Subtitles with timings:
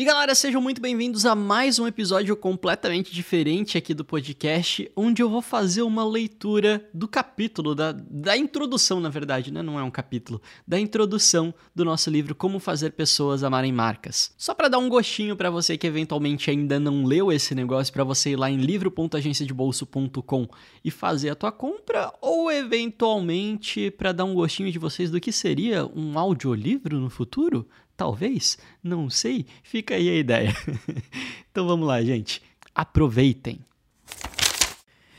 [0.00, 5.22] E galera, sejam muito bem-vindos a mais um episódio completamente diferente aqui do podcast, onde
[5.22, 9.60] eu vou fazer uma leitura do capítulo, da, da introdução, na verdade, né?
[9.60, 14.32] Não é um capítulo, da introdução do nosso livro Como Fazer Pessoas Amarem Marcas.
[14.38, 18.02] Só para dar um gostinho para você que eventualmente ainda não leu esse negócio, para
[18.02, 20.48] você ir lá em livro.agenciadebolso.com
[20.82, 25.30] e fazer a tua compra, ou eventualmente para dar um gostinho de vocês do que
[25.30, 27.68] seria um audiolivro no futuro?
[28.00, 30.56] Talvez, não sei, fica aí a ideia.
[31.52, 32.40] então vamos lá, gente.
[32.74, 33.60] Aproveitem.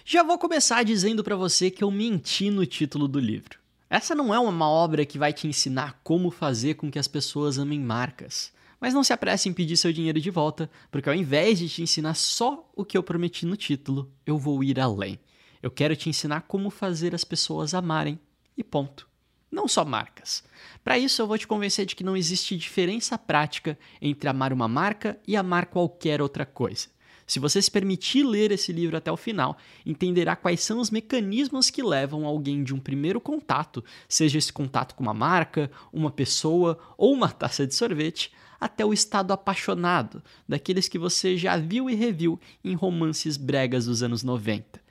[0.04, 3.60] Já vou começar dizendo para você que eu menti no título do livro.
[3.88, 7.60] Essa não é uma obra que vai te ensinar como fazer com que as pessoas
[7.60, 8.52] amem marcas.
[8.80, 11.84] Mas não se apresse em pedir seu dinheiro de volta, porque ao invés de te
[11.84, 15.20] ensinar só o que eu prometi no título, eu vou ir além.
[15.62, 18.20] Eu quero te ensinar como fazer as pessoas amarem
[18.58, 19.11] e ponto
[19.52, 20.44] não só marcas.
[20.84, 24.68] Para isso, eu vou te convencer de que não existe diferença prática entre amar uma
[24.68, 26.88] marca e amar qualquer outra coisa.
[27.28, 31.70] Se você se permitir ler esse livro até o final, entenderá quais são os mecanismos
[31.70, 36.78] que levam alguém de um primeiro contato, seja esse contato com uma marca, uma pessoa
[36.98, 41.96] ou uma taça de sorvete, até o estado apaixonado, daqueles que você já viu e
[41.96, 44.82] reviu em romances bregas dos anos 90.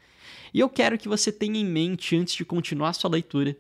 [0.53, 3.57] E eu quero que você tenha em mente, antes de continuar sua leitura,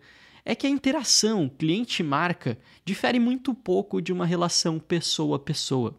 [0.50, 5.94] é que a interação cliente-marca difere muito pouco de uma relação pessoa-pessoa.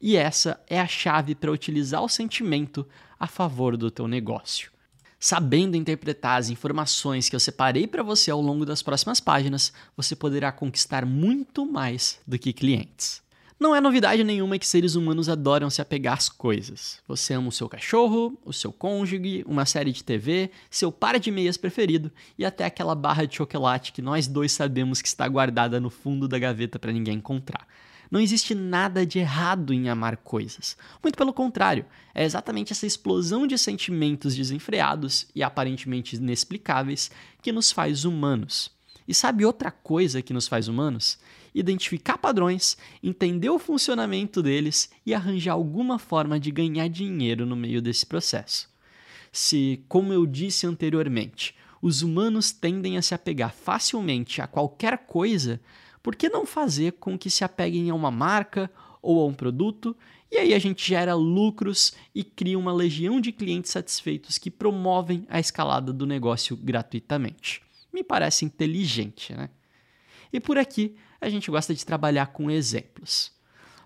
[0.00, 4.72] E essa é a chave para utilizar o sentimento a favor do teu negócio.
[5.18, 10.16] Sabendo interpretar as informações que eu separei para você ao longo das próximas páginas, você
[10.16, 13.20] poderá conquistar muito mais do que clientes.
[13.60, 16.98] Não é novidade nenhuma que seres humanos adoram se apegar às coisas.
[17.06, 21.30] Você ama o seu cachorro, o seu cônjuge, uma série de TV, seu par de
[21.30, 25.78] meias preferido e até aquela barra de chocolate que nós dois sabemos que está guardada
[25.78, 27.68] no fundo da gaveta para ninguém encontrar.
[28.10, 30.74] Não existe nada de errado em amar coisas.
[31.02, 37.10] Muito pelo contrário, é exatamente essa explosão de sentimentos desenfreados e aparentemente inexplicáveis
[37.42, 38.70] que nos faz humanos.
[39.10, 41.18] E sabe outra coisa que nos faz humanos?
[41.52, 47.82] Identificar padrões, entender o funcionamento deles e arranjar alguma forma de ganhar dinheiro no meio
[47.82, 48.70] desse processo.
[49.32, 55.60] Se, como eu disse anteriormente, os humanos tendem a se apegar facilmente a qualquer coisa,
[56.00, 58.70] por que não fazer com que se apeguem a uma marca
[59.02, 59.96] ou a um produto
[60.30, 65.26] e aí a gente gera lucros e cria uma legião de clientes satisfeitos que promovem
[65.28, 67.60] a escalada do negócio gratuitamente
[67.92, 69.50] me parece inteligente, né?
[70.32, 73.32] E por aqui a gente gosta de trabalhar com exemplos.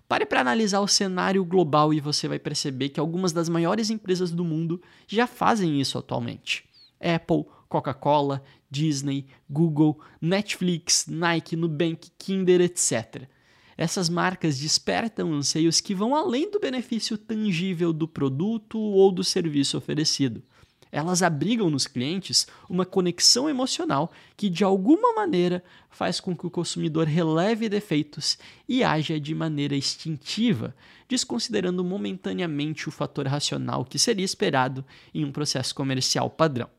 [0.07, 4.29] Pare para analisar o cenário global e você vai perceber que algumas das maiores empresas
[4.31, 6.63] do mundo já fazem isso atualmente.
[6.99, 13.27] Apple, Coca-Cola, Disney, Google, Netflix, Nike, Nubank, Kinder, etc.
[13.75, 19.77] Essas marcas despertam anseios que vão além do benefício tangível do produto ou do serviço
[19.77, 20.43] oferecido
[20.91, 26.51] elas abrigam nos clientes uma conexão emocional que, de alguma maneira, faz com que o
[26.51, 28.37] consumidor releve defeitos
[28.67, 30.75] e haja de maneira instintiva,
[31.07, 36.69] desconsiderando momentaneamente o fator racional que seria esperado em um processo comercial padrão.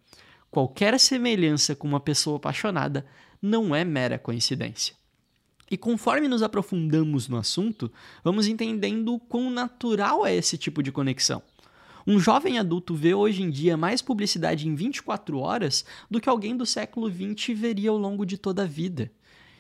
[0.50, 3.06] Qualquer semelhança com uma pessoa apaixonada
[3.42, 4.94] não é mera coincidência.
[5.70, 7.92] E conforme nos aprofundamos no assunto,
[8.22, 11.42] vamos entendendo o quão natural é esse tipo de conexão.
[12.06, 16.56] Um jovem adulto vê hoje em dia mais publicidade em 24 horas do que alguém
[16.56, 19.10] do século XX veria ao longo de toda a vida.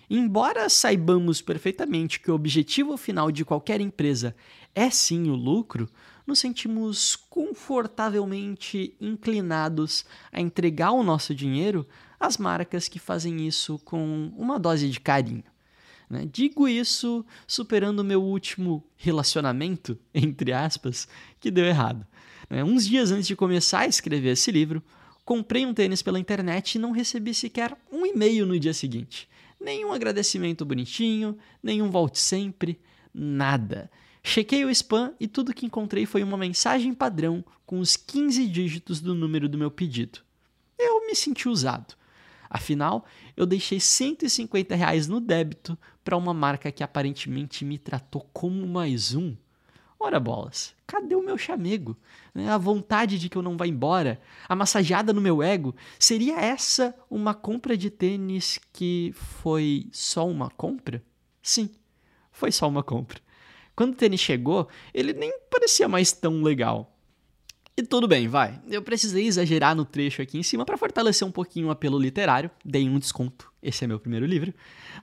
[0.08, 4.36] Embora saibamos perfeitamente que o objetivo final de qualquer empresa
[4.72, 5.90] é sim o lucro,
[6.24, 11.84] nos sentimos confortavelmente inclinados a entregar o nosso dinheiro
[12.20, 15.42] às marcas que fazem isso com uma dose de carinho.
[16.08, 16.28] Né?
[16.32, 21.08] Digo isso superando o meu último relacionamento, entre aspas,
[21.40, 22.06] que deu errado.
[22.48, 24.82] É, uns dias antes de começar a escrever esse livro,
[25.24, 29.28] comprei um tênis pela internet e não recebi sequer um e-mail no dia seguinte.
[29.60, 32.78] Nenhum agradecimento bonitinho, nenhum volte sempre,
[33.12, 33.90] nada.
[34.22, 39.00] Chequei o spam e tudo que encontrei foi uma mensagem padrão com os 15 dígitos
[39.00, 40.20] do número do meu pedido.
[40.78, 41.94] Eu me senti usado.
[42.48, 43.04] Afinal,
[43.36, 49.14] eu deixei 150 reais no débito para uma marca que aparentemente me tratou como mais
[49.14, 49.36] um.
[50.06, 51.96] Ora bolas, cadê o meu chamego?
[52.32, 56.38] Né, a vontade de que eu não vá embora, a massageada no meu ego, seria
[56.38, 61.02] essa uma compra de tênis que foi só uma compra?
[61.42, 61.70] Sim,
[62.30, 63.18] foi só uma compra.
[63.74, 66.96] Quando o tênis chegou, ele nem parecia mais tão legal.
[67.76, 68.62] E tudo bem, vai.
[68.68, 72.48] Eu precisei exagerar no trecho aqui em cima para fortalecer um pouquinho o apelo literário.
[72.64, 73.52] Dei um desconto.
[73.60, 74.54] Esse é meu primeiro livro.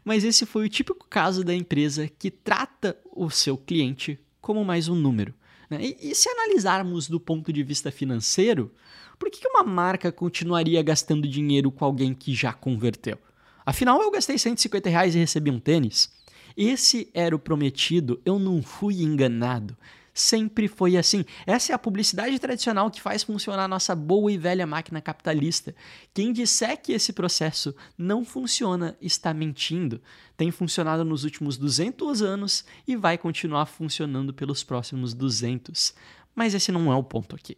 [0.05, 4.89] Mas esse foi o típico caso da empresa que trata o seu cliente como mais
[4.89, 5.33] um número.
[5.69, 5.79] Né?
[5.81, 8.69] E, e, se analisarmos do ponto de vista financeiro,
[9.17, 13.17] por que uma marca continuaria gastando dinheiro com alguém que já converteu?
[13.65, 16.11] Afinal, eu gastei 150 reais e recebi um tênis.
[16.57, 19.77] Esse era o prometido, eu não fui enganado.
[20.13, 21.25] Sempre foi assim.
[21.45, 25.73] Essa é a publicidade tradicional que faz funcionar a nossa boa e velha máquina capitalista.
[26.13, 29.99] Quem disser que esse processo não funciona está mentindo.
[30.37, 35.95] Tem funcionado nos últimos 200 anos e vai continuar funcionando pelos próximos 200.
[36.35, 37.57] Mas esse não é o ponto aqui.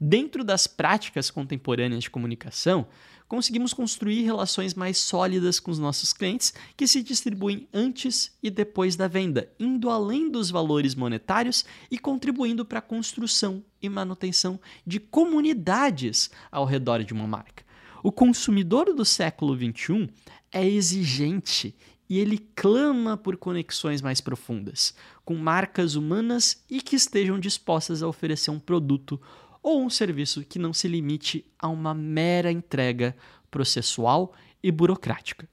[0.00, 2.86] Dentro das práticas contemporâneas de comunicação,
[3.26, 8.96] conseguimos construir relações mais sólidas com os nossos clientes que se distribuem antes e depois
[8.96, 15.00] da venda, indo além dos valores monetários e contribuindo para a construção e manutenção de
[15.00, 17.64] comunidades ao redor de uma marca.
[18.02, 20.08] O consumidor do século XXI
[20.52, 21.74] é exigente
[22.08, 28.08] e ele clama por conexões mais profundas, com marcas humanas e que estejam dispostas a
[28.08, 29.20] oferecer um produto
[29.62, 33.16] ou um serviço que não se limite a uma mera entrega
[33.50, 34.32] processual
[34.62, 35.48] e burocrática.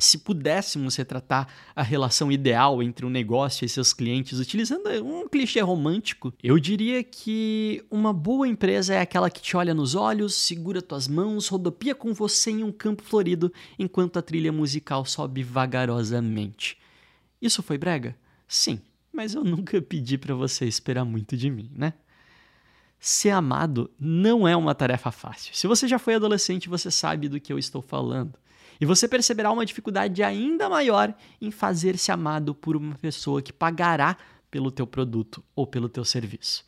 [0.00, 5.58] Se pudéssemos retratar a relação ideal entre um negócio e seus clientes utilizando um clichê
[5.58, 10.80] romântico, eu diria que uma boa empresa é aquela que te olha nos olhos, segura
[10.80, 16.78] tuas mãos, rodopia com você em um campo florido enquanto a trilha musical sobe vagarosamente.
[17.42, 18.16] Isso foi brega?
[18.46, 18.80] Sim,
[19.12, 21.92] mas eu nunca pedi para você esperar muito de mim, né?
[23.00, 25.54] Ser amado não é uma tarefa fácil.
[25.54, 28.34] Se você já foi adolescente, você sabe do que eu estou falando.
[28.80, 34.16] E você perceberá uma dificuldade ainda maior em fazer-se amado por uma pessoa que pagará
[34.50, 36.64] pelo teu produto ou pelo teu serviço.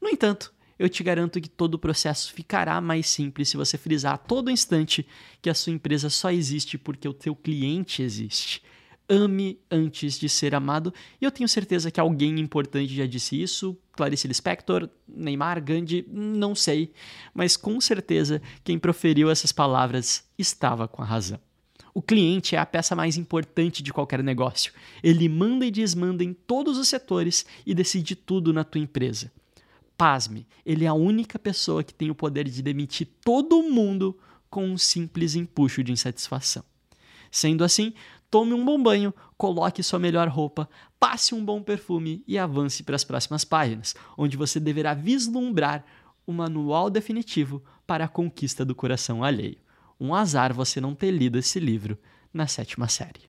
[0.00, 4.14] No entanto, eu te garanto que todo o processo ficará mais simples se você frisar
[4.14, 5.06] a todo instante
[5.40, 8.62] que a sua empresa só existe porque o teu cliente existe
[9.08, 10.92] ame antes de ser amado.
[11.20, 13.76] E eu tenho certeza que alguém importante já disse isso.
[13.92, 16.92] Clarice Lispector, Neymar, Gandhi, não sei.
[17.32, 21.38] Mas com certeza quem proferiu essas palavras estava com a razão.
[21.92, 24.72] O cliente é a peça mais importante de qualquer negócio.
[25.00, 29.30] Ele manda e desmanda em todos os setores e decide tudo na tua empresa.
[29.96, 34.18] Pasme, ele é a única pessoa que tem o poder de demitir todo mundo
[34.50, 36.64] com um simples empuxo de insatisfação.
[37.30, 37.92] Sendo assim,
[38.34, 42.96] tome um bom banho, coloque sua melhor roupa, passe um bom perfume e avance para
[42.96, 45.84] as próximas páginas, onde você deverá vislumbrar
[46.26, 49.58] o manual definitivo para a conquista do coração alheio.
[50.00, 51.96] Um azar você não ter lido esse livro
[52.32, 53.20] na sétima série.